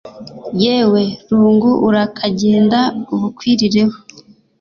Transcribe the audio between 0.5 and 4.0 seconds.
yewe rungu urakagenda bukwirireho